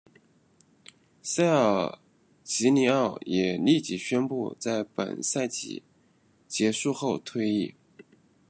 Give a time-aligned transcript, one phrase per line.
[1.21, 1.99] 塞尔
[2.43, 5.83] 吉尼奥也立即宣布在本赛季
[6.47, 7.75] 结束后退役。